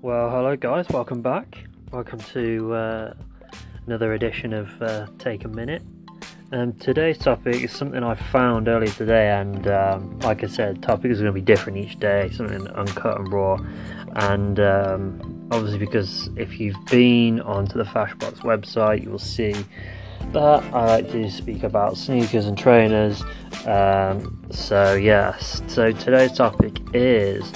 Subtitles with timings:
[0.00, 1.58] Well, hello guys, welcome back.
[1.90, 3.14] Welcome to uh,
[3.84, 5.82] another edition of uh, Take a Minute.
[6.52, 11.18] Um, today's topic is something I found earlier today, and um, like I said, topics
[11.18, 13.58] are going to be different each day, something uncut and raw.
[14.14, 19.52] And um, obviously, because if you've been onto the Fashbox website, you will see
[20.30, 23.20] that I like to speak about sneakers and trainers.
[23.66, 27.52] Um, so, yes, so today's topic is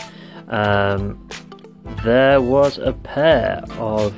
[0.49, 1.29] um,
[2.05, 4.13] there was a pair of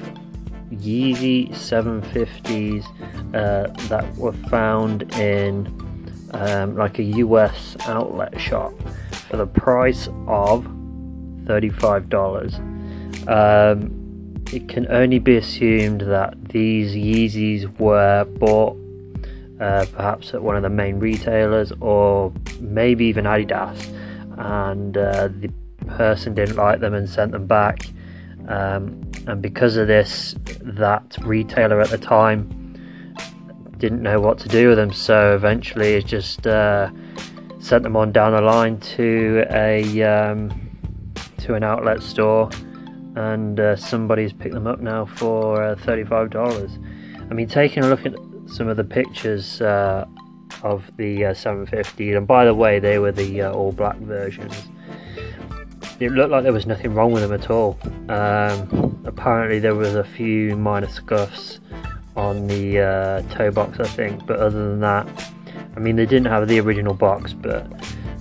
[0.71, 2.85] Yeezy 750s
[3.35, 5.67] uh, that were found in
[6.33, 8.73] um, like a US outlet shop
[9.29, 10.65] for the price of
[11.45, 13.29] $35.
[13.29, 14.05] Um,
[14.53, 18.77] it can only be assumed that these Yeezys were bought
[19.61, 23.89] uh, perhaps at one of the main retailers or maybe even Adidas,
[24.37, 25.51] and uh, the
[25.85, 27.87] person didn't like them and sent them back.
[28.49, 32.63] Um, and because of this, that retailer at the time
[33.79, 36.91] didn't know what to do with them, so eventually it just uh,
[37.59, 40.51] sent them on down the line to a um,
[41.39, 42.51] to an outlet store,
[43.17, 46.79] and uh, somebody's picked them up now for uh, thirty-five dollars.
[47.31, 48.15] I mean, taking a look at
[48.47, 50.05] some of the pictures uh,
[50.63, 54.69] of the uh, 750, and by the way, they were the uh, all black versions
[56.01, 57.79] it looked like there was nothing wrong with them at all.
[58.09, 61.61] Um, apparently, there was a few minor scuffs
[62.17, 65.07] on the uh, toe box, I think, but other than that,
[65.77, 67.67] I mean, they didn't have the original box, but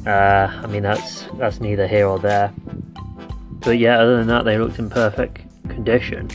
[0.08, 2.52] uh, I mean, that's that's neither here or there.
[3.60, 6.30] But yeah, other than that, they looked in perfect condition.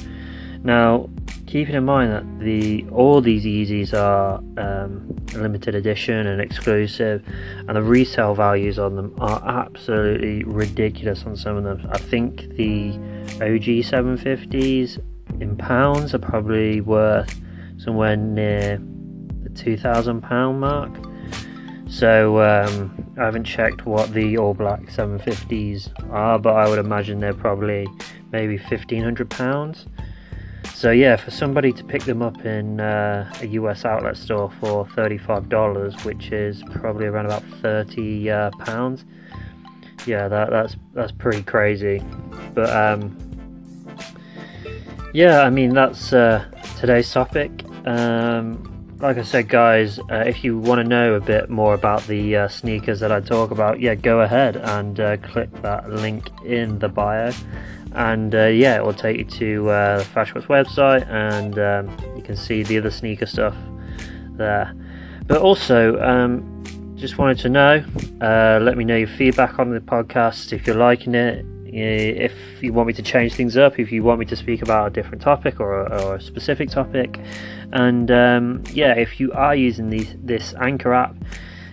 [0.62, 1.08] Now,
[1.46, 7.24] keeping in mind that the all these Yeezys are um, limited edition and exclusive,
[7.66, 11.88] and the resale values on them are absolutely ridiculous on some of them.
[11.90, 12.92] I think the
[13.36, 14.98] OG 750s
[15.40, 17.34] in pounds are probably worth
[17.78, 18.78] somewhere near
[19.42, 20.90] the two thousand pound mark.
[21.88, 27.20] So um, I haven't checked what the all black 750s are, but I would imagine
[27.20, 27.86] they're probably
[28.30, 29.86] maybe fifteen hundred pounds.
[30.78, 34.86] So yeah, for somebody to pick them up in uh, a US outlet store for
[34.86, 39.04] $35, which is probably around about 30 uh, pounds,
[40.06, 42.00] yeah, that, that's that's pretty crazy.
[42.54, 43.16] But um,
[45.12, 46.44] yeah, I mean that's uh,
[46.78, 47.50] today's topic.
[47.84, 52.06] Um, like I said, guys, uh, if you want to know a bit more about
[52.06, 56.30] the uh, sneakers that I talk about, yeah, go ahead and uh, click that link
[56.44, 57.32] in the bio
[57.94, 60.04] and uh, yeah, it will take you to uh, the
[60.48, 63.54] website, and um, you can see the other sneaker stuff
[64.32, 64.74] there.
[65.26, 66.64] But also, um,
[66.96, 67.84] just wanted to know,
[68.20, 71.44] uh, let me know your feedback on the podcast if you're liking it.
[71.70, 72.32] If
[72.62, 74.90] you want me to change things up, if you want me to speak about a
[74.90, 77.20] different topic or a, or a specific topic,
[77.72, 79.90] and um, yeah, if you are using
[80.24, 81.14] this Anchor app,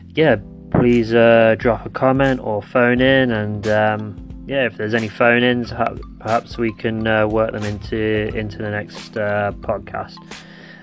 [0.09, 0.35] yeah,
[0.71, 5.43] please uh, drop a comment or phone in and um, yeah, if there's any phone
[5.43, 5.71] ins,
[6.19, 10.17] perhaps we can uh, work them into into the next uh, podcast.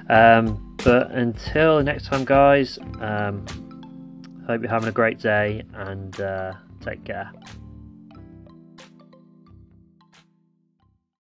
[0.09, 3.47] Um, but until next time, guys, um,
[4.47, 7.31] hope you're having a great day and uh, take care.